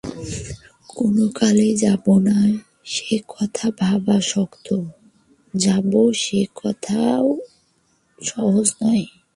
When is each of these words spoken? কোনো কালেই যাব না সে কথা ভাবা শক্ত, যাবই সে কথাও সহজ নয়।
কোনো 0.89 1.23
কালেই 1.39 1.73
যাব 1.83 2.05
না 2.27 2.37
সে 2.85 3.15
কথা 3.33 3.67
ভাবা 3.79 4.17
শক্ত, 4.31 4.67
যাবই 5.53 6.07
সে 6.23 6.41
কথাও 6.59 7.27
সহজ 8.19 8.67
নয়। 8.81 9.05